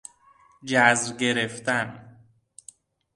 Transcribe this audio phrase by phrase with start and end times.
[0.63, 2.17] جذر گرفتن